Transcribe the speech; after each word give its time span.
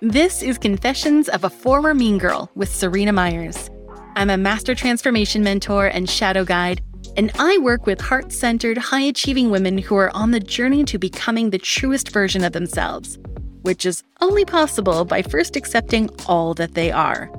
This 0.00 0.42
is 0.42 0.58
Confessions 0.58 1.28
of 1.28 1.44
a 1.44 1.50
Former 1.50 1.94
Mean 1.94 2.18
Girl 2.18 2.50
with 2.54 2.68
Seryna 2.68 3.14
Myers. 3.14 3.70
I'm 4.14 4.30
a 4.30 4.36
master 4.36 4.74
transformation 4.74 5.42
mentor 5.42 5.86
and 5.86 6.08
shadow 6.08 6.44
guide, 6.44 6.82
and 7.16 7.32
I 7.38 7.58
work 7.58 7.86
with 7.86 8.00
heart 8.00 8.30
centered, 8.30 8.78
high 8.78 9.00
achieving 9.00 9.50
women 9.50 9.78
who 9.78 9.96
are 9.96 10.14
on 10.14 10.30
the 10.30 10.40
journey 10.40 10.84
to 10.84 10.98
becoming 10.98 11.50
the 11.50 11.58
truest 11.58 12.10
version 12.10 12.44
of 12.44 12.52
themselves, 12.52 13.18
which 13.62 13.84
is 13.86 14.04
only 14.20 14.44
possible 14.44 15.04
by 15.04 15.22
first 15.22 15.56
accepting 15.56 16.10
all 16.26 16.54
that 16.54 16.74
they 16.74 16.92
are. 16.92 17.30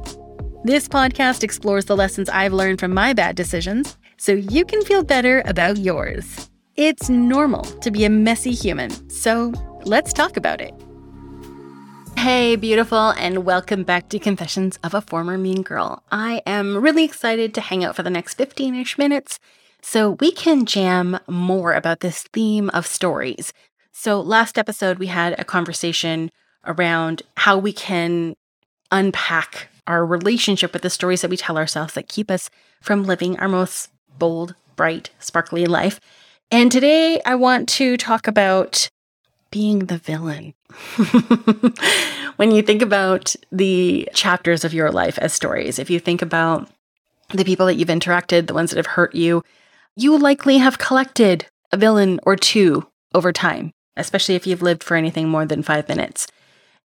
This 0.64 0.88
podcast 0.88 1.43
explores 1.43 1.86
the 1.86 1.95
lessons 1.95 2.27
I've 2.27 2.54
learned 2.54 2.79
from 2.79 2.93
my 2.93 3.14
bad 3.14 3.36
decisions 3.36 3.98
so 4.18 4.34
you 4.34 4.66
can 4.66 4.82
feel 4.84 5.04
better 5.04 5.41
about 5.45 5.77
yours. 5.77 6.50
It's 6.75 7.09
normal 7.09 7.64
to 7.64 7.91
be 7.91 8.04
a 8.04 8.09
messy 8.09 8.52
human, 8.52 9.09
so 9.09 9.54
let's 9.86 10.11
talk 10.11 10.38
about 10.38 10.59
it. 10.59 10.73
Hey, 12.18 12.55
beautiful, 12.55 13.11
and 13.11 13.45
welcome 13.45 13.83
back 13.83 14.10
to 14.10 14.18
Confessions 14.18 14.79
of 14.83 14.96
a 14.96 15.01
Former 15.01 15.37
Mean 15.37 15.61
Girl. 15.61 16.01
I 16.11 16.42
am 16.47 16.75
really 16.75 17.04
excited 17.04 17.54
to 17.54 17.61
hang 17.61 17.86
out 17.86 17.96
for 17.96 18.01
the 18.01 18.09
next 18.09 18.33
15 18.33 18.73
ish 18.73 18.97
minutes 18.97 19.39
so 19.83 20.18
we 20.19 20.32
can 20.32 20.65
jam 20.65 21.19
more 21.28 21.73
about 21.73 22.00
this 22.00 22.23
theme 22.33 22.71
of 22.71 22.87
stories. 22.87 23.54
So, 23.92 24.19
last 24.19 24.57
episode, 24.57 24.97
we 24.97 25.06
had 25.07 25.39
a 25.39 25.45
conversation 25.45 26.32
around 26.65 27.21
how 27.37 27.59
we 27.59 27.71
can 27.71 28.34
unpack 28.92 29.68
our 29.86 30.04
relationship 30.04 30.73
with 30.73 30.81
the 30.81 30.89
stories 30.89 31.21
that 31.21 31.29
we 31.29 31.37
tell 31.37 31.56
ourselves 31.56 31.93
that 31.93 32.09
keep 32.09 32.31
us 32.31 32.50
from 32.81 33.03
living 33.03 33.39
our 33.39 33.47
most 33.47 33.92
bold, 34.17 34.56
bright, 34.75 35.11
sparkly 35.20 35.67
life. 35.67 36.00
And 36.50 36.72
today, 36.72 37.22
I 37.28 37.36
want 37.36 37.70
to 37.70 37.95
talk 37.95 38.28
about 38.28 38.89
being 39.52 39.86
the 39.86 39.97
villain. 39.97 40.53
when 42.38 42.52
you 42.52 42.61
think 42.61 42.81
about 42.81 43.36
the 43.52 44.08
chapters 44.14 44.64
of 44.64 44.73
your 44.73 44.92
life 44.92 45.17
as 45.20 45.33
stories, 45.33 45.80
if 45.80 45.90
you 45.90 46.00
think 46.00 46.22
about 46.22 46.70
the 47.30 47.45
people 47.45 47.66
that 47.66 47.75
you've 47.75 47.88
interacted, 47.90 48.48
the 48.48 48.53
ones 48.53 48.72
that 48.72 48.78
have 48.78 48.94
hurt 48.95 49.14
you, 49.16 49.44
you 49.95 50.18
likely 50.18 50.58
have 50.58 50.78
collected 50.78 51.48
a 51.72 51.78
villain 51.78 52.20
or 52.23 52.36
two 52.36 52.88
over 53.14 53.34
time, 53.34 53.73
especially 53.95 54.36
if 54.36 54.48
you've 54.48 54.62
lived 54.62 54.84
for 54.84 54.95
anything 54.95 55.28
more 55.28 55.45
than 55.45 55.64
five 55.64 55.90
minutes. 55.90 56.28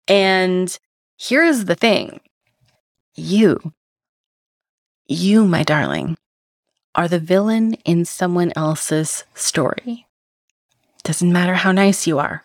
And 0.08 0.78
here's 1.18 1.66
the 1.66 1.76
thing 1.76 2.20
you, 3.16 3.74
you, 5.08 5.46
my 5.46 5.64
darling, 5.64 6.18
are 6.96 7.08
the 7.08 7.20
villain 7.20 7.74
in 7.86 8.06
someone 8.06 8.52
else's 8.56 9.24
story. 9.34 10.06
Doesn't 11.04 11.32
matter 11.32 11.56
how 11.56 11.72
nice 11.72 12.06
you 12.06 12.20
are. 12.20 12.44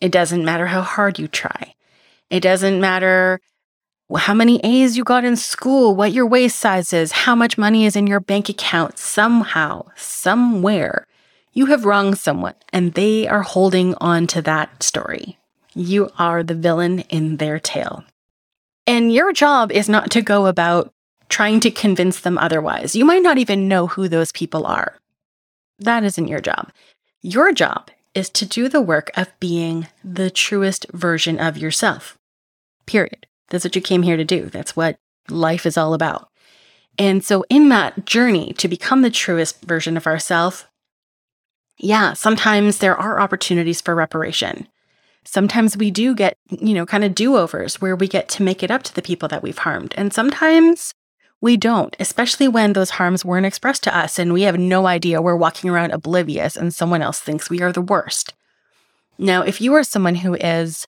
It 0.00 0.12
doesn't 0.12 0.44
matter 0.44 0.66
how 0.66 0.82
hard 0.82 1.18
you 1.18 1.28
try. 1.28 1.74
It 2.30 2.40
doesn't 2.40 2.80
matter 2.80 3.40
how 4.16 4.34
many 4.34 4.60
A's 4.64 4.96
you 4.96 5.04
got 5.04 5.24
in 5.24 5.36
school, 5.36 5.94
what 5.94 6.12
your 6.12 6.26
waist 6.26 6.58
size 6.58 6.92
is, 6.92 7.12
how 7.12 7.34
much 7.34 7.58
money 7.58 7.84
is 7.84 7.96
in 7.96 8.06
your 8.06 8.20
bank 8.20 8.48
account. 8.48 8.98
Somehow, 8.98 9.86
somewhere, 9.96 11.06
you 11.52 11.66
have 11.66 11.84
wronged 11.84 12.18
someone 12.18 12.54
and 12.72 12.94
they 12.94 13.28
are 13.28 13.42
holding 13.42 13.94
on 13.96 14.26
to 14.28 14.42
that 14.42 14.82
story. 14.82 15.38
You 15.74 16.10
are 16.18 16.42
the 16.42 16.54
villain 16.54 17.00
in 17.10 17.36
their 17.36 17.60
tale. 17.60 18.04
And 18.86 19.12
your 19.12 19.32
job 19.32 19.70
is 19.70 19.88
not 19.88 20.10
to 20.12 20.22
go 20.22 20.46
about 20.46 20.92
trying 21.28 21.60
to 21.60 21.70
convince 21.70 22.20
them 22.20 22.38
otherwise. 22.38 22.96
You 22.96 23.04
might 23.04 23.22
not 23.22 23.38
even 23.38 23.68
know 23.68 23.86
who 23.86 24.08
those 24.08 24.32
people 24.32 24.66
are. 24.66 24.96
That 25.78 26.02
isn't 26.02 26.28
your 26.28 26.40
job. 26.40 26.72
Your 27.22 27.52
job 27.52 27.90
is 28.14 28.28
to 28.30 28.46
do 28.46 28.68
the 28.68 28.80
work 28.80 29.10
of 29.16 29.28
being 29.40 29.88
the 30.02 30.30
truest 30.30 30.86
version 30.92 31.38
of 31.38 31.56
yourself. 31.56 32.18
Period. 32.86 33.26
That's 33.48 33.64
what 33.64 33.76
you 33.76 33.82
came 33.82 34.02
here 34.02 34.16
to 34.16 34.24
do. 34.24 34.46
That's 34.46 34.76
what 34.76 34.98
life 35.28 35.66
is 35.66 35.76
all 35.76 35.94
about. 35.94 36.28
And 36.98 37.24
so, 37.24 37.44
in 37.48 37.68
that 37.68 38.04
journey 38.04 38.52
to 38.54 38.68
become 38.68 39.02
the 39.02 39.10
truest 39.10 39.64
version 39.64 39.96
of 39.96 40.06
ourselves, 40.06 40.66
yeah, 41.78 42.12
sometimes 42.12 42.78
there 42.78 42.96
are 42.96 43.20
opportunities 43.20 43.80
for 43.80 43.94
reparation. 43.94 44.68
Sometimes 45.24 45.76
we 45.76 45.90
do 45.90 46.14
get, 46.14 46.36
you 46.50 46.74
know, 46.74 46.86
kind 46.86 47.04
of 47.04 47.14
do 47.14 47.36
overs 47.36 47.80
where 47.80 47.96
we 47.96 48.08
get 48.08 48.28
to 48.30 48.42
make 48.42 48.62
it 48.62 48.70
up 48.70 48.82
to 48.84 48.94
the 48.94 49.02
people 49.02 49.28
that 49.28 49.42
we've 49.42 49.58
harmed. 49.58 49.94
And 49.96 50.12
sometimes 50.12 50.94
we 51.40 51.56
don't, 51.56 51.96
especially 51.98 52.48
when 52.48 52.72
those 52.72 52.90
harms 52.90 53.24
weren't 53.24 53.46
expressed 53.46 53.82
to 53.84 53.96
us 53.96 54.18
and 54.18 54.32
we 54.32 54.42
have 54.42 54.58
no 54.58 54.86
idea 54.86 55.22
we're 55.22 55.36
walking 55.36 55.70
around 55.70 55.92
oblivious 55.92 56.56
and 56.56 56.74
someone 56.74 57.02
else 57.02 57.20
thinks 57.20 57.48
we 57.48 57.62
are 57.62 57.72
the 57.72 57.80
worst. 57.80 58.34
Now, 59.18 59.42
if 59.42 59.60
you 59.60 59.74
are 59.74 59.84
someone 59.84 60.16
who 60.16 60.34
is 60.34 60.86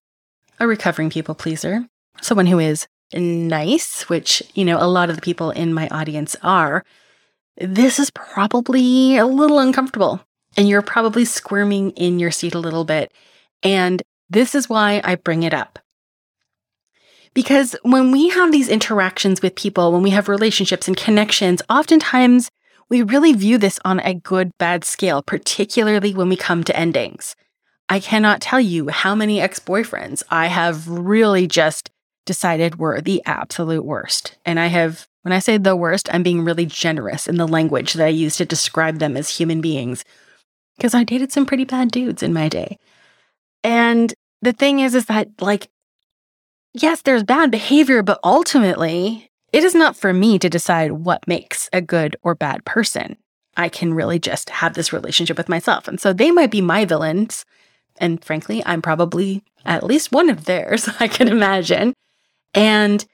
a 0.60 0.66
recovering 0.66 1.10
people 1.10 1.34
pleaser, 1.34 1.86
someone 2.20 2.46
who 2.46 2.58
is 2.58 2.86
nice, 3.14 4.08
which, 4.08 4.42
you 4.54 4.64
know, 4.64 4.78
a 4.78 4.86
lot 4.86 5.10
of 5.10 5.16
the 5.16 5.22
people 5.22 5.50
in 5.50 5.74
my 5.74 5.88
audience 5.88 6.36
are, 6.42 6.84
this 7.56 7.98
is 7.98 8.10
probably 8.10 9.16
a 9.16 9.26
little 9.26 9.58
uncomfortable 9.58 10.20
and 10.56 10.68
you're 10.68 10.82
probably 10.82 11.24
squirming 11.24 11.90
in 11.92 12.18
your 12.18 12.30
seat 12.30 12.54
a 12.54 12.58
little 12.58 12.84
bit. 12.84 13.12
And 13.62 14.02
this 14.28 14.54
is 14.54 14.68
why 14.68 15.00
I 15.04 15.14
bring 15.14 15.42
it 15.42 15.54
up. 15.54 15.78
Because 17.34 17.74
when 17.82 18.10
we 18.10 18.28
have 18.28 18.52
these 18.52 18.68
interactions 18.68 19.40
with 19.40 19.54
people, 19.54 19.92
when 19.92 20.02
we 20.02 20.10
have 20.10 20.28
relationships 20.28 20.86
and 20.86 20.96
connections, 20.96 21.62
oftentimes 21.70 22.50
we 22.88 23.02
really 23.02 23.32
view 23.32 23.56
this 23.56 23.80
on 23.84 24.00
a 24.00 24.14
good 24.14 24.50
bad 24.58 24.84
scale, 24.84 25.22
particularly 25.22 26.14
when 26.14 26.28
we 26.28 26.36
come 26.36 26.62
to 26.64 26.76
endings. 26.76 27.34
I 27.88 28.00
cannot 28.00 28.40
tell 28.40 28.60
you 28.60 28.88
how 28.88 29.14
many 29.14 29.40
ex 29.40 29.58
boyfriends 29.58 30.22
I 30.30 30.46
have 30.46 30.86
really 30.88 31.46
just 31.46 31.90
decided 32.26 32.78
were 32.78 33.00
the 33.00 33.22
absolute 33.24 33.84
worst. 33.84 34.36
And 34.44 34.60
I 34.60 34.66
have, 34.66 35.08
when 35.22 35.32
I 35.32 35.38
say 35.38 35.56
the 35.56 35.76
worst, 35.76 36.08
I'm 36.12 36.22
being 36.22 36.44
really 36.44 36.66
generous 36.66 37.26
in 37.26 37.36
the 37.36 37.48
language 37.48 37.94
that 37.94 38.04
I 38.04 38.08
use 38.08 38.36
to 38.36 38.44
describe 38.44 38.98
them 38.98 39.16
as 39.16 39.36
human 39.36 39.60
beings. 39.60 40.04
Because 40.76 40.94
I 40.94 41.04
dated 41.04 41.32
some 41.32 41.46
pretty 41.46 41.64
bad 41.64 41.90
dudes 41.90 42.22
in 42.22 42.32
my 42.32 42.48
day. 42.48 42.78
And 43.64 44.12
the 44.42 44.52
thing 44.52 44.80
is, 44.80 44.94
is 44.94 45.06
that 45.06 45.28
like 45.40 45.68
yes, 46.74 47.02
there's 47.02 47.22
bad 47.22 47.50
behavior, 47.50 48.02
but 48.02 48.20
ultimately, 48.24 49.30
it 49.52 49.64
is 49.64 49.74
not 49.74 49.96
for 49.96 50.12
me 50.12 50.38
to 50.38 50.48
decide 50.48 50.92
what 50.92 51.26
makes 51.28 51.68
a 51.72 51.80
good 51.80 52.16
or 52.22 52.34
bad 52.34 52.64
person. 52.64 53.16
I 53.56 53.68
can 53.68 53.92
really 53.92 54.18
just 54.18 54.50
have 54.50 54.74
this 54.74 54.92
relationship 54.92 55.36
with 55.36 55.48
myself. 55.48 55.86
And 55.86 56.00
so 56.00 56.12
they 56.12 56.30
might 56.30 56.50
be 56.50 56.62
my 56.62 56.84
villains. 56.84 57.44
And 57.98 58.24
frankly, 58.24 58.62
I'm 58.64 58.80
probably 58.80 59.44
at 59.64 59.84
least 59.84 60.12
one 60.12 60.30
of 60.30 60.46
theirs, 60.46 60.88
I 61.00 61.08
can 61.08 61.28
imagine. 61.28 61.92
And 62.54 63.04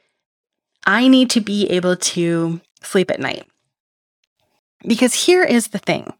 I 0.86 1.08
need 1.08 1.30
to 1.30 1.41
be 1.41 1.66
able 1.70 1.97
to 1.97 2.60
sleep 2.82 3.10
at 3.10 3.20
night. 3.20 3.47
Because 4.86 5.12
here 5.12 5.42
is 5.42 5.68
the 5.68 5.78
thing 5.78 6.12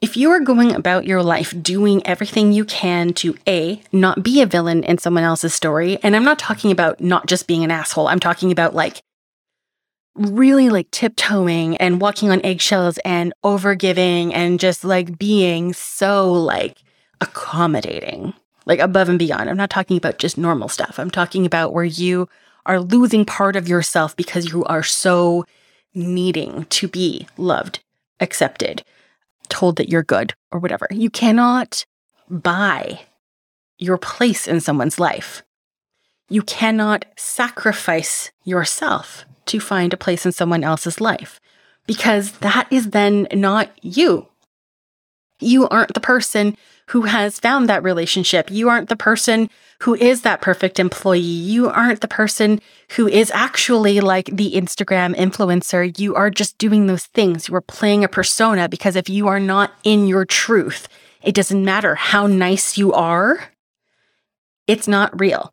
if 0.00 0.16
you 0.16 0.30
are 0.30 0.40
going 0.40 0.74
about 0.74 1.04
your 1.04 1.22
life 1.22 1.54
doing 1.62 2.04
everything 2.06 2.52
you 2.52 2.64
can 2.64 3.12
to 3.14 3.36
A, 3.46 3.82
not 3.92 4.22
be 4.22 4.40
a 4.40 4.46
villain 4.46 4.82
in 4.82 4.96
someone 4.96 5.24
else's 5.24 5.52
story, 5.52 5.98
and 6.02 6.16
I'm 6.16 6.24
not 6.24 6.38
talking 6.38 6.70
about 6.70 7.00
not 7.00 7.26
just 7.26 7.46
being 7.46 7.64
an 7.64 7.70
asshole, 7.70 8.08
I'm 8.08 8.20
talking 8.20 8.50
about 8.50 8.74
like 8.74 9.02
really 10.14 10.70
like 10.70 10.90
tiptoeing 10.90 11.76
and 11.76 12.00
walking 12.00 12.30
on 12.30 12.44
eggshells 12.44 12.98
and 13.04 13.32
overgiving 13.44 14.32
and 14.34 14.58
just 14.58 14.84
like 14.84 15.18
being 15.18 15.72
so 15.74 16.32
like 16.32 16.78
accommodating, 17.20 18.32
like 18.64 18.80
above 18.80 19.10
and 19.10 19.18
beyond. 19.18 19.50
I'm 19.50 19.56
not 19.56 19.70
talking 19.70 19.98
about 19.98 20.18
just 20.18 20.38
normal 20.38 20.68
stuff. 20.68 20.98
I'm 20.98 21.10
talking 21.10 21.44
about 21.44 21.74
where 21.74 21.84
you 21.84 22.26
are 22.64 22.80
losing 22.80 23.26
part 23.26 23.54
of 23.54 23.68
yourself 23.68 24.16
because 24.16 24.50
you 24.50 24.64
are 24.64 24.82
so 24.82 25.44
needing 25.94 26.64
to 26.66 26.88
be 26.88 27.26
loved, 27.36 27.80
accepted 28.18 28.82
told 29.50 29.76
that 29.76 29.88
you're 29.88 30.02
good 30.02 30.34
or 30.50 30.60
whatever. 30.60 30.86
You 30.90 31.10
cannot 31.10 31.84
buy 32.28 33.00
your 33.78 33.98
place 33.98 34.46
in 34.46 34.60
someone's 34.60 34.98
life. 34.98 35.42
You 36.28 36.42
cannot 36.42 37.04
sacrifice 37.16 38.30
yourself 38.44 39.24
to 39.46 39.58
find 39.58 39.92
a 39.92 39.96
place 39.96 40.24
in 40.24 40.32
someone 40.32 40.62
else's 40.62 41.00
life 41.00 41.40
because 41.86 42.32
that 42.38 42.68
is 42.70 42.90
then 42.90 43.26
not 43.32 43.70
you. 43.82 44.28
You 45.40 45.68
aren't 45.68 45.94
the 45.94 46.00
person 46.00 46.56
who 46.90 47.02
has 47.02 47.38
found 47.38 47.68
that 47.68 47.84
relationship. 47.84 48.50
You 48.50 48.68
aren't 48.68 48.88
the 48.88 48.96
person 48.96 49.48
who 49.82 49.94
is 49.94 50.22
that 50.22 50.40
perfect 50.40 50.80
employee. 50.80 51.20
You 51.20 51.68
aren't 51.68 52.00
the 52.00 52.08
person 52.08 52.60
who 52.96 53.06
is 53.06 53.30
actually 53.30 54.00
like 54.00 54.26
the 54.26 54.52
Instagram 54.54 55.14
influencer. 55.14 55.96
You 55.98 56.16
are 56.16 56.30
just 56.30 56.58
doing 56.58 56.86
those 56.86 57.06
things. 57.06 57.48
You 57.48 57.54
are 57.54 57.60
playing 57.60 58.02
a 58.02 58.08
persona 58.08 58.68
because 58.68 58.96
if 58.96 59.08
you 59.08 59.28
are 59.28 59.38
not 59.38 59.72
in 59.84 60.08
your 60.08 60.24
truth, 60.24 60.88
it 61.22 61.32
doesn't 61.32 61.64
matter 61.64 61.94
how 61.94 62.26
nice 62.26 62.76
you 62.76 62.92
are, 62.92 63.50
it's 64.66 64.88
not 64.88 65.18
real. 65.20 65.52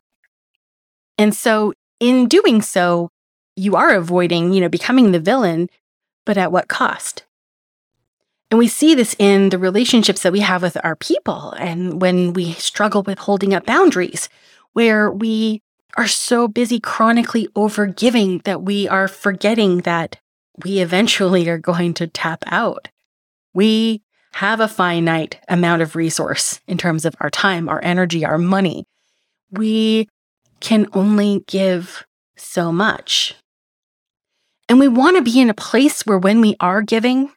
And 1.18 1.34
so 1.34 1.72
in 2.00 2.26
doing 2.26 2.62
so, 2.62 3.10
you 3.54 3.76
are 3.76 3.94
avoiding, 3.94 4.52
you 4.52 4.60
know, 4.60 4.68
becoming 4.68 5.12
the 5.12 5.20
villain, 5.20 5.68
but 6.26 6.36
at 6.36 6.50
what 6.50 6.66
cost? 6.66 7.24
And 8.50 8.58
we 8.58 8.68
see 8.68 8.94
this 8.94 9.14
in 9.18 9.50
the 9.50 9.58
relationships 9.58 10.22
that 10.22 10.32
we 10.32 10.40
have 10.40 10.62
with 10.62 10.76
our 10.82 10.96
people. 10.96 11.52
And 11.58 12.00
when 12.00 12.32
we 12.32 12.52
struggle 12.54 13.02
with 13.02 13.18
holding 13.18 13.52
up 13.52 13.66
boundaries, 13.66 14.28
where 14.72 15.10
we 15.10 15.60
are 15.96 16.06
so 16.06 16.48
busy 16.48 16.80
chronically 16.80 17.48
overgiving 17.48 18.42
that 18.44 18.62
we 18.62 18.88
are 18.88 19.08
forgetting 19.08 19.78
that 19.78 20.16
we 20.64 20.78
eventually 20.78 21.48
are 21.48 21.58
going 21.58 21.94
to 21.94 22.06
tap 22.06 22.42
out. 22.46 22.88
We 23.54 24.02
have 24.32 24.60
a 24.60 24.68
finite 24.68 25.40
amount 25.48 25.82
of 25.82 25.96
resource 25.96 26.60
in 26.66 26.78
terms 26.78 27.04
of 27.04 27.14
our 27.20 27.30
time, 27.30 27.68
our 27.68 27.82
energy, 27.82 28.24
our 28.24 28.38
money. 28.38 28.84
We 29.50 30.08
can 30.60 30.86
only 30.92 31.44
give 31.46 32.04
so 32.36 32.70
much. 32.70 33.34
And 34.68 34.78
we 34.78 34.88
want 34.88 35.16
to 35.16 35.22
be 35.22 35.40
in 35.40 35.50
a 35.50 35.54
place 35.54 36.06
where 36.06 36.18
when 36.18 36.40
we 36.40 36.54
are 36.60 36.82
giving, 36.82 37.32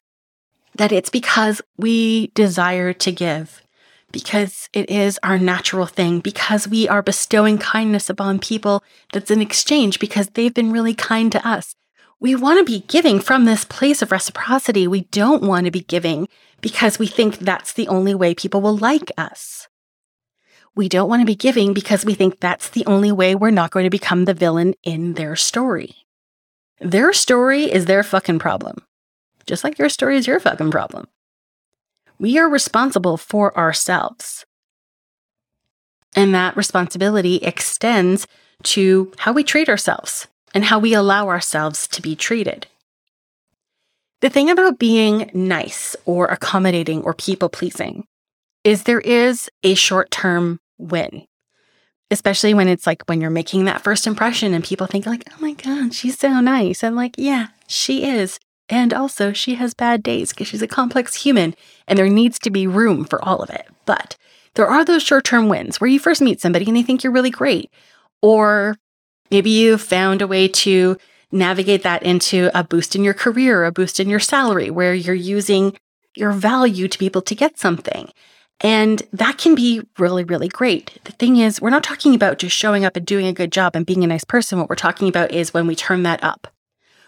that 0.76 0.92
it's 0.92 1.10
because 1.10 1.62
we 1.78 2.28
desire 2.28 2.94
to 2.94 3.12
give, 3.12 3.62
because 4.12 4.70
it 4.74 4.90
is 4.90 5.20
our 5.24 5.38
natural 5.38 5.86
thing, 5.86 6.20
because 6.20 6.68
we 6.68 6.88
are 6.88 7.02
bestowing 7.02 7.58
kindness 7.58 8.10
upon 8.10 8.40
people 8.40 8.84
that's 9.14 9.32
in 9.32 9.42
exchange 9.42 10.00
because 10.00 10.28
they've 10.30 10.54
been 10.54 10.72
really 10.72 10.94
kind 10.94 11.32
to 11.32 11.48
us. 11.48 11.76
We 12.20 12.36
want 12.36 12.60
to 12.60 12.72
be 12.72 12.86
giving 12.88 13.20
from 13.20 13.46
this 13.46 13.66
place 13.66 14.02
of 14.02 14.12
reciprocity. 14.12 14.88
We 14.88 15.02
don't 15.02 15.42
want 15.42 15.66
to 15.66 15.72
be 15.72 15.82
giving 15.82 16.28
because 16.62 17.00
we 17.00 17.08
think 17.08 17.40
that's 17.40 17.74
the 17.74 17.88
only 17.88 18.14
way 18.14 18.36
people 18.36 18.62
will 18.62 18.78
like 18.78 19.12
us. 19.18 19.68
We 20.76 20.88
don't 20.88 21.10
want 21.10 21.22
to 21.22 21.26
be 21.26 21.36
giving 21.36 21.74
because 21.74 22.06
we 22.06 22.14
think 22.14 22.40
that's 22.40 22.70
the 22.70 22.86
only 22.86 23.12
way 23.12 23.36
we're 23.36 23.50
not 23.50 23.72
going 23.72 23.86
to 23.86 23.90
become 23.90 24.26
the 24.26 24.34
villain 24.34 24.76
in 24.84 25.16
their 25.16 25.36
story. 25.36 25.96
Their 26.80 27.12
story 27.12 27.64
is 27.64 27.86
their 27.86 28.04
fucking 28.04 28.40
problem, 28.40 28.86
just 29.46 29.64
like 29.64 29.78
your 29.78 29.90
story 29.90 30.18
is 30.18 30.28
your 30.28 30.40
fucking 30.40 30.72
problem. 30.72 31.08
We 32.20 32.38
are 32.38 32.50
responsible 32.50 33.18
for 33.18 33.58
ourselves. 33.58 34.46
And 36.16 36.36
that 36.36 36.58
responsibility 36.58 37.38
extends 37.38 38.28
to 38.64 39.12
how 39.18 39.32
we 39.32 39.44
treat 39.44 39.70
ourselves 39.70 40.28
and 40.54 40.66
how 40.66 40.80
we 40.80 40.94
allow 40.94 41.30
ourselves 41.30 41.88
to 41.88 42.02
be 42.02 42.16
treated. 42.16 42.68
The 44.22 44.30
thing 44.30 44.50
about 44.52 44.78
being 44.78 45.32
nice 45.34 45.96
or 46.06 46.28
accommodating 46.28 47.02
or 47.02 47.14
people 47.14 47.50
pleasing 47.50 48.06
is 48.64 48.84
there 48.84 49.02
is 49.02 49.50
a 49.64 49.74
short 49.74 50.12
term 50.12 50.60
win, 50.78 51.26
especially 52.12 52.54
when 52.54 52.68
it's 52.68 52.86
like 52.86 53.02
when 53.08 53.20
you're 53.20 53.32
making 53.32 53.66
that 53.66 53.82
first 53.82 54.06
impression 54.06 54.54
and 54.54 54.64
people 54.64 54.86
think, 54.86 55.08
like, 55.08 55.24
oh 55.32 55.38
my 55.40 55.54
God, 55.54 55.94
she's 55.94 56.20
so 56.20 56.40
nice. 56.40 56.84
I'm 56.84 56.96
like, 56.96 57.16
yeah, 57.18 57.48
she 57.68 58.04
is. 58.04 58.40
And 58.72 58.94
also, 58.94 59.34
she 59.34 59.56
has 59.56 59.74
bad 59.74 60.02
days 60.02 60.30
because 60.30 60.48
she's 60.48 60.62
a 60.62 60.68
complex 60.68 61.24
human 61.24 61.54
and 61.88 62.00
there 62.00 62.08
needs 62.08 62.40
to 62.40 62.50
be 62.50 62.66
room 62.66 63.04
for 63.04 63.24
all 63.24 63.44
of 63.44 63.50
it. 63.50 63.68
But 63.86 64.16
there 64.56 64.66
are 64.66 64.86
those 64.86 65.04
short 65.04 65.26
term 65.26 65.50
wins 65.50 65.82
where 65.82 65.90
you 65.90 66.00
first 66.00 66.22
meet 66.22 66.40
somebody 66.40 66.66
and 66.66 66.78
they 66.78 66.82
think 66.82 67.04
you're 67.04 67.14
really 67.14 67.30
great. 67.30 67.70
Or 68.22 68.78
maybe 69.30 69.50
you 69.50 69.78
found 69.78 70.22
a 70.22 70.28
way 70.28 70.48
to 70.48 70.98
navigate 71.34 71.84
that 71.84 72.04
into 72.04 72.50
a 72.58 72.64
boost 72.64 72.96
in 72.96 73.04
your 73.04 73.14
career, 73.14 73.66
a 73.66 73.72
boost 73.74 74.00
in 74.00 74.10
your 74.10 74.20
salary, 74.20 74.70
where 74.70 74.94
you're 74.94 75.14
using 75.14 75.78
your 76.16 76.32
value 76.32 76.88
to 76.88 76.98
be 76.98 77.06
able 77.06 77.22
to 77.24 77.36
get 77.36 77.60
something. 77.60 78.10
And 78.62 79.02
that 79.12 79.38
can 79.38 79.54
be 79.54 79.82
really, 79.98 80.24
really 80.24 80.48
great. 80.48 80.98
The 81.04 81.14
thing 81.14 81.38
is, 81.38 81.60
we're 81.60 81.72
not 81.72 81.84
talking 81.84 82.16
about 82.16 82.38
just 82.38 82.56
showing 82.56 82.86
up 82.86 82.96
and 82.96 83.06
doing 83.06 83.26
a 83.28 83.34
good 83.34 83.52
job 83.52 83.76
and 83.76 83.86
being 83.86 84.04
a 84.04 84.08
nice 84.08 84.24
person. 84.24 84.60
What 84.60 84.70
we're 84.70 84.76
talking 84.76 85.10
about 85.10 85.32
is 85.32 85.54
when 85.54 85.68
we 85.68 85.76
turn 85.76 86.04
that 86.04 86.24
up, 86.24 86.48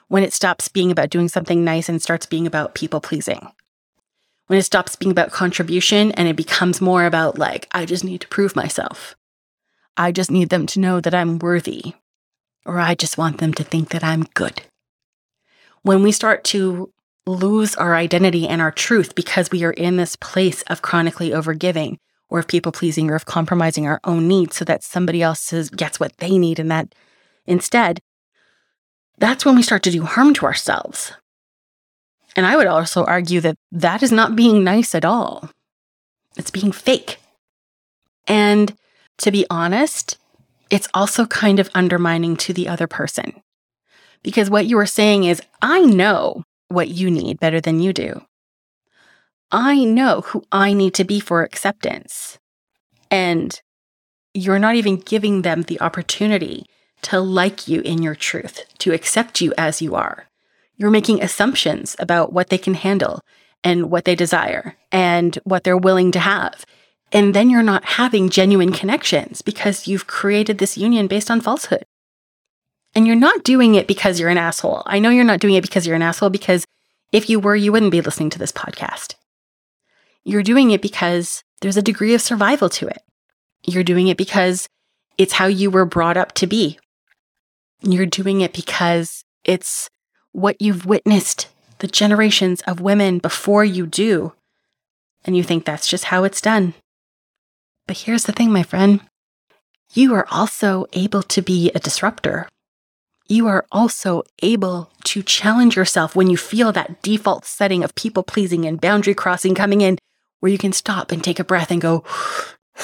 when 0.07 0.23
it 0.23 0.33
stops 0.33 0.67
being 0.67 0.91
about 0.91 1.09
doing 1.09 1.27
something 1.27 1.63
nice 1.63 1.89
and 1.89 2.01
starts 2.01 2.25
being 2.25 2.47
about 2.47 2.75
people 2.75 3.01
pleasing. 3.01 3.47
When 4.47 4.59
it 4.59 4.63
stops 4.63 4.95
being 4.95 5.11
about 5.11 5.31
contribution 5.31 6.11
and 6.11 6.27
it 6.27 6.35
becomes 6.35 6.81
more 6.81 7.05
about, 7.05 7.37
like, 7.37 7.67
I 7.71 7.85
just 7.85 8.03
need 8.03 8.21
to 8.21 8.27
prove 8.27 8.55
myself. 8.55 9.15
I 9.95 10.11
just 10.11 10.31
need 10.31 10.49
them 10.49 10.65
to 10.67 10.79
know 10.79 10.99
that 10.99 11.13
I'm 11.13 11.39
worthy 11.39 11.93
or 12.65 12.79
I 12.79 12.95
just 12.95 13.17
want 13.17 13.37
them 13.37 13.53
to 13.55 13.63
think 13.63 13.89
that 13.89 14.03
I'm 14.03 14.23
good. 14.33 14.61
When 15.81 16.03
we 16.03 16.11
start 16.11 16.43
to 16.45 16.91
lose 17.25 17.75
our 17.75 17.95
identity 17.95 18.47
and 18.47 18.61
our 18.61 18.71
truth 18.71 19.15
because 19.15 19.51
we 19.51 19.63
are 19.63 19.71
in 19.71 19.97
this 19.97 20.15
place 20.17 20.61
of 20.63 20.81
chronically 20.81 21.29
overgiving 21.29 21.97
or 22.29 22.39
of 22.39 22.47
people 22.47 22.71
pleasing 22.71 23.09
or 23.09 23.15
of 23.15 23.25
compromising 23.25 23.87
our 23.87 23.99
own 24.03 24.27
needs 24.27 24.57
so 24.57 24.65
that 24.65 24.83
somebody 24.83 25.21
else 25.21 25.51
gets 25.75 25.99
what 25.99 26.17
they 26.17 26.37
need 26.37 26.59
and 26.59 26.69
that 26.71 26.93
instead, 27.45 27.99
that's 29.17 29.45
when 29.45 29.55
we 29.55 29.63
start 29.63 29.83
to 29.83 29.91
do 29.91 30.03
harm 30.03 30.33
to 30.35 30.45
ourselves. 30.45 31.13
And 32.35 32.45
I 32.45 32.55
would 32.55 32.67
also 32.67 33.03
argue 33.05 33.41
that 33.41 33.55
that 33.71 34.01
is 34.01 34.11
not 34.11 34.35
being 34.35 34.63
nice 34.63 34.95
at 34.95 35.05
all. 35.05 35.49
It's 36.35 36.51
being 36.51 36.71
fake. 36.71 37.17
And 38.27 38.75
to 39.19 39.31
be 39.31 39.45
honest, 39.49 40.17
it's 40.69 40.87
also 40.93 41.25
kind 41.25 41.59
of 41.59 41.69
undermining 41.75 42.35
to 42.37 42.53
the 42.53 42.67
other 42.67 42.87
person. 42.87 43.41
Because 44.23 44.49
what 44.49 44.65
you 44.65 44.79
are 44.79 44.85
saying 44.85 45.25
is, 45.25 45.41
I 45.61 45.81
know 45.81 46.43
what 46.69 46.87
you 46.87 47.11
need 47.11 47.39
better 47.39 47.61
than 47.61 47.79
you 47.79 47.93
do. 47.93 48.25
I 49.51 49.83
know 49.83 50.21
who 50.21 50.43
I 50.51 50.73
need 50.73 50.95
to 50.95 51.03
be 51.03 51.19
for 51.19 51.43
acceptance. 51.43 52.39
And 53.11 53.61
you're 54.33 54.57
not 54.57 54.75
even 54.75 54.95
giving 54.95 55.43
them 55.43 55.63
the 55.63 55.79
opportunity 55.79 56.65
to 57.03 57.19
like 57.19 57.67
you 57.67 57.81
in 57.81 58.01
your 58.01 58.15
truth, 58.15 58.65
to 58.79 58.93
accept 58.93 59.41
you 59.41 59.53
as 59.57 59.81
you 59.81 59.95
are. 59.95 60.27
You're 60.75 60.91
making 60.91 61.21
assumptions 61.21 61.95
about 61.99 62.33
what 62.33 62.49
they 62.49 62.57
can 62.57 62.73
handle 62.73 63.21
and 63.63 63.89
what 63.89 64.05
they 64.05 64.15
desire 64.15 64.75
and 64.91 65.37
what 65.43 65.63
they're 65.63 65.77
willing 65.77 66.11
to 66.11 66.19
have. 66.19 66.65
And 67.11 67.33
then 67.33 67.49
you're 67.49 67.63
not 67.63 67.85
having 67.85 68.29
genuine 68.29 68.71
connections 68.71 69.41
because 69.41 69.87
you've 69.87 70.07
created 70.07 70.57
this 70.57 70.77
union 70.77 71.07
based 71.07 71.29
on 71.29 71.41
falsehood. 71.41 71.83
And 72.95 73.07
you're 73.07 73.15
not 73.15 73.43
doing 73.43 73.75
it 73.75 73.87
because 73.87 74.19
you're 74.19 74.29
an 74.29 74.37
asshole. 74.37 74.83
I 74.85 74.99
know 74.99 75.09
you're 75.09 75.23
not 75.23 75.39
doing 75.39 75.55
it 75.55 75.61
because 75.61 75.85
you're 75.85 75.95
an 75.95 76.01
asshole, 76.01 76.29
because 76.29 76.65
if 77.11 77.29
you 77.29 77.39
were, 77.39 77.55
you 77.55 77.71
wouldn't 77.71 77.91
be 77.91 78.01
listening 78.01 78.29
to 78.31 78.39
this 78.39 78.51
podcast. 78.51 79.15
You're 80.23 80.43
doing 80.43 80.71
it 80.71 80.81
because 80.81 81.43
there's 81.61 81.77
a 81.77 81.81
degree 81.81 82.13
of 82.13 82.21
survival 82.21 82.69
to 82.69 82.87
it. 82.87 83.01
You're 83.63 83.83
doing 83.83 84.07
it 84.07 84.17
because 84.17 84.67
it's 85.17 85.33
how 85.33 85.45
you 85.45 85.69
were 85.69 85.85
brought 85.85 86.17
up 86.17 86.33
to 86.33 86.47
be. 86.47 86.79
You're 87.83 88.05
doing 88.05 88.41
it 88.41 88.53
because 88.53 89.23
it's 89.43 89.89
what 90.31 90.61
you've 90.61 90.85
witnessed 90.85 91.49
the 91.79 91.87
generations 91.87 92.61
of 92.61 92.79
women 92.79 93.19
before 93.19 93.65
you 93.65 93.85
do. 93.85 94.33
And 95.25 95.35
you 95.35 95.43
think 95.43 95.65
that's 95.65 95.87
just 95.87 96.05
how 96.05 96.23
it's 96.23 96.41
done. 96.41 96.73
But 97.87 97.97
here's 97.97 98.23
the 98.23 98.31
thing, 98.31 98.51
my 98.51 98.63
friend 98.63 99.01
you 99.93 100.13
are 100.15 100.25
also 100.31 100.87
able 100.93 101.21
to 101.21 101.41
be 101.41 101.71
a 101.75 101.79
disruptor. 101.79 102.49
You 103.27 103.47
are 103.47 103.65
also 103.71 104.23
able 104.41 104.89
to 105.03 105.21
challenge 105.21 105.75
yourself 105.75 106.15
when 106.15 106.29
you 106.29 106.37
feel 106.37 106.71
that 106.71 107.01
default 107.03 107.45
setting 107.45 107.83
of 107.83 107.93
people 107.93 108.23
pleasing 108.23 108.65
and 108.65 108.81
boundary 108.81 109.13
crossing 109.13 109.53
coming 109.53 109.81
in, 109.81 109.99
where 110.39 110.51
you 110.51 110.57
can 110.57 110.73
stop 110.73 111.11
and 111.11 111.23
take 111.23 111.39
a 111.39 111.43
breath 111.43 111.69
and 111.69 111.79
go, 111.79 112.03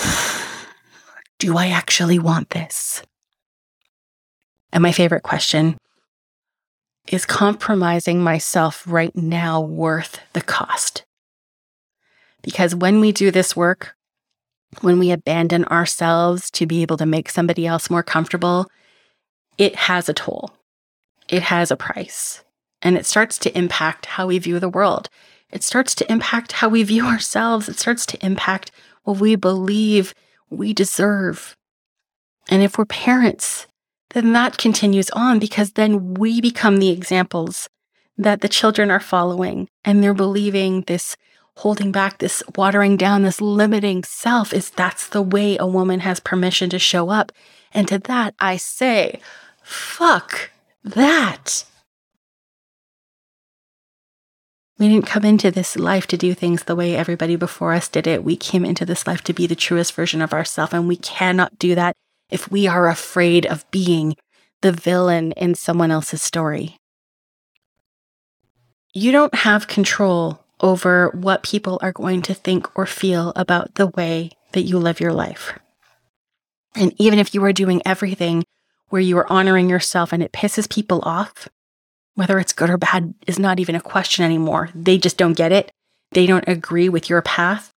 Do 1.40 1.58
I 1.58 1.68
actually 1.68 2.20
want 2.20 2.52
this? 2.52 3.02
And 4.72 4.84
my 4.84 4.92
favorite 4.92 5.24
question 5.24 5.78
is 7.08 7.26
compromising 7.26 8.22
myself 8.22 8.84
right 8.88 9.16
now 9.16 9.60
worth 9.62 10.20
the 10.34 10.42
cost? 10.42 11.04
Because 12.42 12.76
when 12.76 13.00
we 13.00 13.12
do 13.12 13.32
this 13.32 13.56
work, 13.56 13.96
when 14.82 15.00
we 15.00 15.12
abandon 15.12 15.66
ourselves 15.66 16.52
to 16.52 16.66
be 16.66 16.82
able 16.82 16.98
to 16.98 17.06
make 17.06 17.30
somebody 17.30 17.66
else 17.66 17.90
more 17.90 18.04
comfortable, 18.04 18.68
it 19.58 19.76
has 19.76 20.08
a 20.08 20.14
toll. 20.14 20.52
It 21.28 21.44
has 21.44 21.72
a 21.72 21.76
price. 21.76 22.44
And 22.82 22.96
it 22.96 23.06
starts 23.06 23.38
to 23.40 23.58
impact 23.58 24.06
how 24.06 24.28
we 24.28 24.38
view 24.40 24.60
the 24.60 24.70
world. 24.70 25.10
It 25.52 25.64
starts 25.64 25.96
to 25.96 26.12
impact 26.12 26.54
how 26.54 26.70
we 26.70 26.84
view 26.84 27.06
ourselves. 27.08 27.68
It 27.68 27.80
starts 27.80 28.06
to 28.08 28.26
impact 28.26 28.72
what 29.04 29.18
we 29.18 29.36
believe 29.36 30.14
we 30.50 30.74
deserve. 30.74 31.56
And 32.50 32.62
if 32.62 32.78
we're 32.78 32.86
parents, 32.86 33.68
then 34.12 34.34
that 34.34 34.58
continues 34.58 35.10
on 35.12 35.40
because 35.40 35.74
then 35.74 36.14
we 36.16 36.42
become 36.42 36.78
the 36.78 36.90
examples 36.90 37.70
that 38.18 38.42
the 38.42 38.50
children 38.50 38.92
are 38.92 39.00
following 39.00 39.70
and 39.86 40.04
they're 40.04 40.14
believing 40.14 40.82
this 40.88 41.16
holding 41.58 41.92
back, 41.92 42.20
this 42.20 42.42
watering 42.56 42.98
down, 42.98 43.24
this 43.24 43.42
limiting 43.42 44.04
self 44.04 44.54
is 44.54 44.70
that's 44.70 45.08
the 45.08 45.22
way 45.22 45.58
a 45.58 45.68
woman 45.68 46.00
has 46.00 46.20
permission 46.20 46.70
to 46.70 46.80
show 46.80 47.10
up. 47.10 47.32
And 47.74 47.88
to 47.90 48.00
that, 48.00 48.34
I 48.40 48.58
say, 48.58 49.20
fuck 49.62 50.52
that. 50.84 51.66
We 54.80 54.88
didn't 54.88 55.08
come 55.08 55.26
into 55.26 55.52
this 55.52 55.76
life 55.76 56.08
to 56.08 56.18
do 56.18 56.34
things 56.34 56.64
the 56.64 56.76
way 56.76 56.96
everybody 56.96 57.36
before 57.36 57.74
us 57.74 57.90
did 57.90 58.08
it. 58.08 58.24
We 58.24 58.38
came 58.38 58.64
into 58.64 58.86
this 58.86 59.06
life 59.06 59.22
to 59.26 59.34
be 59.34 59.46
the 59.46 59.56
truest 59.56 59.94
version 59.94 60.22
of 60.22 60.32
ourselves, 60.32 60.74
and 60.74 60.88
we 60.88 60.96
cannot 60.96 61.60
do 61.60 61.76
that 61.76 61.98
if 62.30 62.52
we 62.52 62.68
are 62.68 62.88
afraid 62.88 63.46
of 63.46 63.70
being 63.72 64.16
the 64.62 64.72
villain 64.72 65.32
in 65.34 65.56
someone 65.56 65.92
else's 65.92 66.22
story. 66.22 66.78
You 68.94 69.12
don't 69.12 69.34
have 69.36 69.68
control 69.68 70.44
over 70.62 71.10
what 71.10 71.44
people 71.44 71.80
are 71.82 71.94
going 71.94 72.22
to 72.24 72.34
think 72.34 72.78
or 72.78 72.86
feel 72.86 73.32
about 73.36 73.76
the 73.76 73.88
way 73.88 74.32
that 74.52 74.64
you 74.64 74.78
live 74.78 75.00
your 75.00 75.14
life. 75.14 75.58
And 76.76 76.94
even 76.98 77.20
if 77.20 77.34
you 77.34 77.44
are 77.44 77.54
doing 77.54 77.82
everything 77.86 78.44
where 78.90 79.02
you 79.02 79.18
are 79.18 79.32
honoring 79.32 79.70
yourself 79.70 80.12
and 80.12 80.22
it 80.22 80.32
pisses 80.32 80.70
people 80.70 81.02
off, 81.04 81.48
whether 82.16 82.40
it's 82.40 82.54
good 82.54 82.70
or 82.70 82.78
bad 82.78 83.14
is 83.28 83.40
not 83.40 83.60
even 83.60 83.76
a 83.76 83.82
question 83.82 84.26
anymore. 84.26 84.70
They 84.76 84.98
just 84.98 85.18
don't 85.18 85.38
get 85.38 85.52
it. 85.52 85.72
They 86.12 86.26
don't 86.26 86.48
agree 86.48 86.90
with 86.90 87.10
your 87.10 87.22
path. 87.22 87.72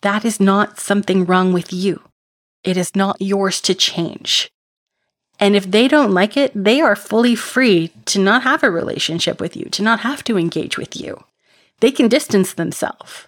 That 0.00 0.24
is 0.24 0.40
not 0.40 0.80
something 0.80 1.24
wrong 1.24 1.52
with 1.52 1.72
you. 1.72 2.02
It 2.64 2.76
is 2.76 2.94
not 2.94 3.20
yours 3.20 3.60
to 3.62 3.74
change. 3.74 4.50
And 5.38 5.56
if 5.56 5.70
they 5.70 5.88
don't 5.88 6.12
like 6.12 6.36
it, 6.36 6.52
they 6.54 6.80
are 6.80 6.94
fully 6.94 7.34
free 7.34 7.90
to 8.04 8.18
not 8.18 8.42
have 8.42 8.62
a 8.62 8.70
relationship 8.70 9.40
with 9.40 9.56
you, 9.56 9.64
to 9.70 9.82
not 9.82 10.00
have 10.00 10.22
to 10.24 10.36
engage 10.36 10.76
with 10.76 11.00
you. 11.00 11.24
They 11.80 11.90
can 11.90 12.08
distance 12.08 12.52
themselves. 12.52 13.26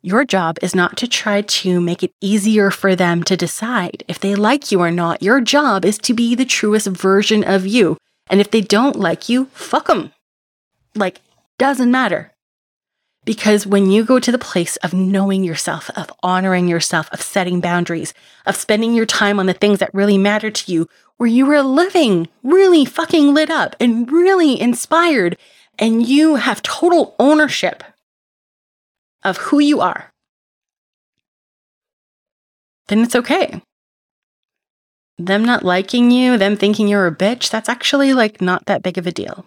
Your 0.00 0.24
job 0.24 0.58
is 0.62 0.76
not 0.76 0.96
to 0.98 1.08
try 1.08 1.42
to 1.42 1.80
make 1.80 2.04
it 2.04 2.12
easier 2.20 2.70
for 2.70 2.94
them 2.94 3.24
to 3.24 3.36
decide 3.36 4.04
if 4.06 4.20
they 4.20 4.36
like 4.36 4.70
you 4.70 4.80
or 4.80 4.92
not. 4.92 5.22
Your 5.22 5.40
job 5.40 5.84
is 5.84 5.98
to 5.98 6.14
be 6.14 6.36
the 6.36 6.44
truest 6.44 6.86
version 6.86 7.42
of 7.42 7.66
you. 7.66 7.96
And 8.30 8.40
if 8.40 8.52
they 8.52 8.60
don't 8.60 8.94
like 8.94 9.28
you, 9.28 9.46
fuck 9.46 9.88
them. 9.88 10.12
Like, 10.94 11.20
doesn't 11.58 11.90
matter. 11.90 12.32
Because 13.28 13.66
when 13.66 13.90
you 13.90 14.04
go 14.04 14.18
to 14.18 14.32
the 14.32 14.38
place 14.38 14.76
of 14.76 14.94
knowing 14.94 15.44
yourself, 15.44 15.90
of 15.90 16.10
honoring 16.22 16.66
yourself, 16.66 17.10
of 17.12 17.20
setting 17.20 17.60
boundaries, 17.60 18.14
of 18.46 18.56
spending 18.56 18.94
your 18.94 19.04
time 19.04 19.38
on 19.38 19.44
the 19.44 19.52
things 19.52 19.80
that 19.80 19.92
really 19.92 20.16
matter 20.16 20.50
to 20.50 20.72
you, 20.72 20.88
where 21.18 21.28
you 21.28 21.50
are 21.50 21.62
living 21.62 22.28
really 22.42 22.86
fucking 22.86 23.34
lit 23.34 23.50
up 23.50 23.76
and 23.78 24.10
really 24.10 24.58
inspired, 24.58 25.36
and 25.78 26.08
you 26.08 26.36
have 26.36 26.62
total 26.62 27.14
ownership 27.18 27.84
of 29.22 29.36
who 29.36 29.58
you 29.58 29.82
are, 29.82 30.10
then 32.86 33.00
it's 33.00 33.14
okay. 33.14 33.60
Them 35.18 35.44
not 35.44 35.62
liking 35.62 36.10
you, 36.10 36.38
them 36.38 36.56
thinking 36.56 36.88
you're 36.88 37.06
a 37.06 37.14
bitch, 37.14 37.50
that's 37.50 37.68
actually 37.68 38.14
like 38.14 38.40
not 38.40 38.64
that 38.64 38.82
big 38.82 38.96
of 38.96 39.06
a 39.06 39.12
deal. 39.12 39.44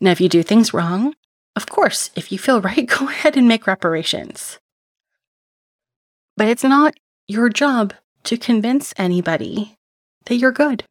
Now, 0.00 0.12
if 0.12 0.20
you 0.20 0.28
do 0.28 0.44
things 0.44 0.72
wrong, 0.72 1.16
of 1.58 1.66
course, 1.66 2.10
if 2.14 2.30
you 2.30 2.38
feel 2.38 2.60
right, 2.68 2.86
go 2.86 3.08
ahead 3.08 3.36
and 3.36 3.48
make 3.48 3.66
reparations. 3.66 4.60
But 6.36 6.46
it's 6.46 6.62
not 6.62 6.94
your 7.26 7.48
job 7.48 7.94
to 8.24 8.36
convince 8.36 8.94
anybody 8.96 9.76
that 10.26 10.36
you're 10.36 10.52
good. 10.52 10.84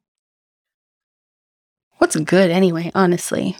What's 2.00 2.17
good 2.17 2.51
anyway, 2.51 2.91
honestly? 2.93 3.55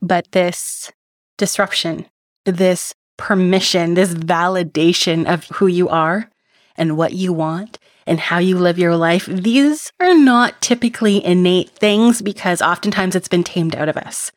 But 0.00 0.30
this 0.30 0.92
disruption, 1.38 2.06
this 2.44 2.94
permission, 3.16 3.94
this 3.94 4.14
validation 4.14 5.26
of 5.26 5.46
who 5.56 5.66
you 5.66 5.88
are 5.88 6.30
and 6.76 6.96
what 6.96 7.14
you 7.14 7.32
want 7.32 7.80
and 8.06 8.20
how 8.20 8.38
you 8.38 8.56
live 8.56 8.78
your 8.78 8.94
life, 8.94 9.26
these 9.26 9.90
are 9.98 10.14
not 10.14 10.60
typically 10.60 11.24
innate 11.24 11.70
things 11.70 12.22
because 12.22 12.62
oftentimes 12.62 13.16
it's 13.16 13.28
been 13.28 13.44
tamed 13.44 13.74
out 13.74 13.88
of 13.88 13.96
us. 13.96 14.30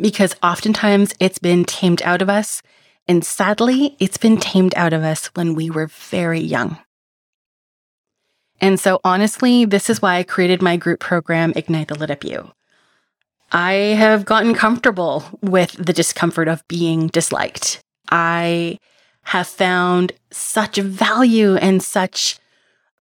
Because 0.00 0.34
oftentimes 0.42 1.14
it's 1.20 1.38
been 1.38 1.64
tamed 1.64 2.02
out 2.02 2.22
of 2.22 2.30
us, 2.30 2.62
and 3.06 3.24
sadly, 3.24 3.96
it's 3.98 4.16
been 4.16 4.38
tamed 4.38 4.72
out 4.76 4.92
of 4.92 5.02
us 5.02 5.26
when 5.34 5.54
we 5.54 5.68
were 5.68 5.88
very 5.88 6.40
young. 6.40 6.78
And 8.60 8.78
so, 8.78 9.00
honestly, 9.04 9.64
this 9.64 9.90
is 9.90 10.02
why 10.02 10.16
I 10.16 10.22
created 10.22 10.62
my 10.62 10.76
group 10.76 11.00
program, 11.00 11.52
Ignite 11.56 11.88
the 11.88 11.94
Lit 11.94 12.10
Up 12.10 12.24
You. 12.24 12.52
I 13.52 13.72
have 13.72 14.24
gotten 14.24 14.54
comfortable 14.54 15.24
with 15.42 15.72
the 15.72 15.92
discomfort 15.92 16.46
of 16.46 16.66
being 16.68 17.08
disliked. 17.08 17.80
I 18.10 18.78
have 19.24 19.48
found 19.48 20.12
such 20.30 20.76
value 20.76 21.56
and 21.56 21.82
such, 21.82 22.38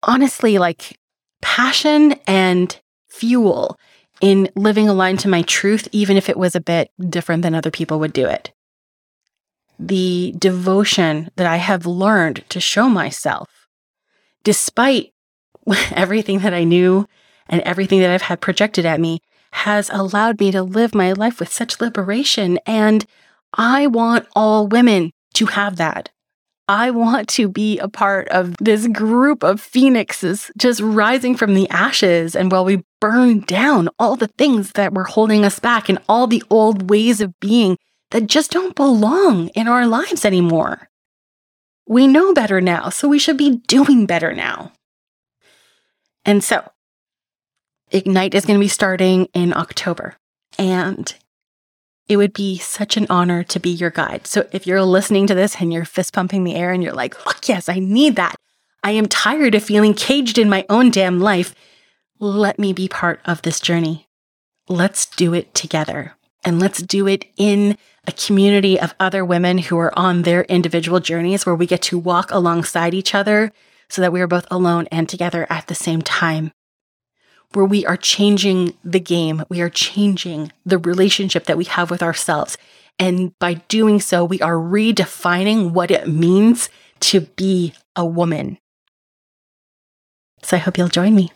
honestly, 0.01 0.58
like 0.58 0.98
passion 1.41 2.13
and 2.25 2.79
fuel 3.10 3.77
in 4.22 4.50
living 4.56 4.90
aligned 4.90 5.20
to 5.20 5.30
my 5.30 5.42
truth, 5.44 5.88
even 5.92 6.18
if 6.18 6.30
it 6.30 6.38
was 6.38 6.56
a 6.56 6.62
bit 6.62 6.92
different 7.10 7.44
than 7.44 7.56
other 7.56 7.72
people 7.72 8.00
would 8.00 8.14
do 8.14 8.28
it. 8.28 8.52
The 9.78 10.34
devotion 10.38 11.30
that 11.38 11.48
I 11.48 11.58
have 11.58 11.86
learned 11.86 12.44
to 12.50 12.60
show 12.60 12.90
myself, 12.90 13.68
despite 14.44 15.14
everything 15.92 16.40
that 16.40 16.54
I 16.54 16.64
knew 16.64 17.08
and 17.48 17.62
everything 17.62 18.00
that 18.02 18.12
I've 18.12 18.24
had 18.24 18.42
projected 18.42 18.86
at 18.86 19.00
me, 19.00 19.22
has 19.52 19.90
allowed 19.90 20.40
me 20.40 20.52
to 20.52 20.62
live 20.62 20.94
my 20.94 21.14
life 21.14 21.40
with 21.40 21.52
such 21.52 21.82
liberation. 21.82 22.60
And 22.66 23.06
I 23.54 23.88
want 23.88 24.28
all 24.36 24.68
women 24.68 25.12
to 25.36 25.48
have 25.48 25.78
that. 25.78 26.10
I 26.70 26.92
want 26.92 27.28
to 27.30 27.50
be 27.50 27.80
a 27.80 27.88
part 27.90 28.30
of 28.30 28.56
this 28.58 28.86
group 28.86 29.42
of 29.42 29.60
phoenixes 29.60 30.52
just 30.56 30.80
rising 30.82 31.36
from 31.36 31.56
the 31.56 31.68
ashes. 31.72 32.36
And 32.36 32.52
while 32.52 32.64
we 32.64 32.84
burn 33.02 33.40
down 33.40 33.90
all 33.98 34.16
the 34.16 34.28
things 34.38 34.74
that 34.74 34.94
were 34.94 35.06
holding 35.06 35.44
us 35.44 35.58
back 35.58 35.90
and 35.90 35.98
all 36.08 36.28
the 36.28 36.44
old 36.52 36.92
ways 36.92 37.22
of 37.22 37.34
being 37.40 37.76
that 38.12 38.28
just 38.28 38.52
don't 38.52 38.76
belong 38.76 39.48
in 39.50 39.68
our 39.68 39.88
lives 39.88 40.26
anymore. 40.26 40.90
We 41.88 42.06
know 42.06 42.36
better 42.36 42.62
now, 42.62 42.90
so 42.90 43.08
we 43.08 43.18
should 43.18 43.38
be 43.38 43.58
doing 43.68 44.06
better 44.06 44.32
now. 44.36 44.72
And 46.24 46.44
so, 46.44 46.70
Ignite 47.90 48.36
is 48.36 48.46
going 48.46 48.60
to 48.60 48.64
be 48.64 48.68
starting 48.68 49.26
in 49.34 49.54
October. 49.54 50.18
And 50.60 51.16
it 52.10 52.18
would 52.18 52.34
be 52.34 52.58
such 52.58 52.98
an 52.98 53.06
honor 53.10 53.44
to 53.44 53.60
be 53.60 53.70
your 53.70 53.92
guide. 53.92 54.25
So 54.25 54.48
if 54.51 54.66
you're 54.66 54.82
listening 54.82 55.28
to 55.28 55.36
this 55.36 55.62
and 55.62 55.72
you're 55.72 55.86
fist 55.86 56.12
pumping 56.12 56.44
the 56.44 56.56
air 56.56 56.74
and 56.74 56.84
you're 56.84 56.92
like, 56.92 57.13
fuck 57.13 57.48
yes, 57.48 57.70
I 57.70 57.78
need 57.78 58.16
that. 58.16 58.36
I 58.84 58.92
am 58.92 59.06
tired 59.06 59.54
of 59.54 59.63
feeling 59.63 59.94
caged 59.94 60.39
in 60.39 60.50
my 60.50 60.66
own 60.70 60.89
damn 60.89 61.20
life. 61.20 61.54
Let 62.20 62.58
me 62.58 62.74
be 62.74 62.88
part 62.88 63.22
of 63.25 63.44
this 63.44 63.60
journey. 63.60 64.08
Let's 64.68 65.06
do 65.06 65.36
it 65.36 65.54
together. 65.54 66.16
And 66.44 66.60
let's 66.60 66.82
do 66.82 67.08
it 67.08 67.25
in 67.38 67.78
a 68.08 68.12
community 68.12 68.80
of 68.80 68.96
other 69.00 69.24
women 69.24 69.60
who 69.60 69.78
are 69.78 69.98
on 69.98 70.24
their 70.24 70.44
individual 70.46 71.00
journeys 71.00 71.46
where 71.46 71.56
we 71.56 71.68
get 71.68 71.84
to 71.84 72.00
walk 72.00 72.32
alongside 72.32 72.96
each 72.96 73.13
other 73.13 73.51
so 73.88 74.01
that 74.01 74.13
we 74.13 74.22
are 74.22 74.28
both 74.28 74.48
alone 74.50 74.88
and 74.92 75.08
together 75.08 75.46
at 75.50 75.68
the 75.68 75.75
same 75.75 76.01
time 76.01 76.51
where 77.53 77.65
we 77.65 77.86
are 77.86 77.98
changing 77.98 78.75
the 78.84 79.00
game. 79.00 79.44
We 79.50 79.62
are 79.62 79.70
changing 79.70 80.51
the 80.65 80.77
relationship 80.77 81.46
that 81.46 81.58
we 81.58 81.65
have 81.65 81.89
with 81.89 82.03
ourselves. 82.03 82.58
And 83.00 83.38
by 83.39 83.56
doing 83.70 84.00
so, 84.00 84.24
we 84.25 84.41
are 84.41 84.56
redefining 84.56 85.72
what 85.72 85.89
it 85.89 86.08
means 86.08 86.70
to 87.01 87.22
be 87.22 87.74
a 87.96 88.06
woman. 88.06 88.58
So 90.44 90.58
I 90.58 90.60
hope 90.60 90.77
you'll 90.77 90.89
join 90.89 91.15
me. 91.15 91.32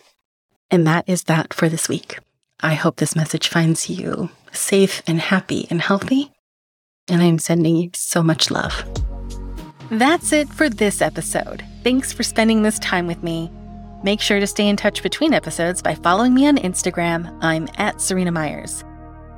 And 0.69 0.85
that 0.87 1.05
is 1.07 1.23
that 1.23 1.53
for 1.53 1.69
this 1.69 1.87
week. 1.89 2.19
I 2.61 2.75
hope 2.75 2.97
this 2.97 3.15
message 3.15 3.47
finds 3.47 3.89
you 3.89 4.29
safe 4.51 5.01
and 5.07 5.19
happy 5.19 5.67
and 5.69 5.81
healthy. 5.81 6.31
And 7.09 7.21
I'm 7.21 7.39
sending 7.39 7.75
you 7.75 7.89
so 7.93 8.23
much 8.23 8.49
love. 8.49 8.83
That's 9.89 10.31
it 10.31 10.47
for 10.49 10.69
this 10.69 11.01
episode. 11.01 11.63
Thanks 11.83 12.13
for 12.13 12.23
spending 12.23 12.63
this 12.63 12.79
time 12.79 13.07
with 13.07 13.21
me. 13.21 13.51
Make 14.03 14.19
sure 14.19 14.39
to 14.39 14.47
stay 14.47 14.67
in 14.67 14.75
touch 14.75 15.01
between 15.01 15.33
episodes 15.33 15.81
by 15.81 15.95
following 15.95 16.33
me 16.33 16.45
on 16.45 16.57
Instagram. 16.57 17.37
I'm 17.41 17.69
at 17.77 17.95
Seryna 17.95 18.33
Myers. 18.33 18.83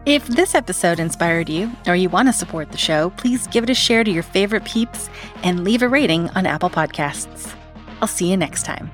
If 0.08 0.28
this 0.28 0.54
episode 0.54 1.00
inspired 1.00 1.50
you 1.50 1.72
or 1.88 1.96
you 1.96 2.10
want 2.10 2.28
to 2.28 2.34
support 2.34 2.72
the 2.72 2.78
show, 2.78 3.12
please 3.12 3.48
give 3.48 3.64
it 3.64 3.70
a 3.70 3.76
share 3.76 4.04
to 4.04 4.12
your 4.12 4.24
favorite 4.24 4.66
peeps 4.66 5.10
and 5.44 5.64
leave 5.64 5.82
a 5.82 5.88
rating 5.88 6.30
on 6.32 6.46
Apple 6.46 6.70
Podcasts. 6.70 7.54
I'll 8.02 8.08
see 8.08 8.30
you 8.30 8.38
next 8.38 8.64
time. 8.64 8.92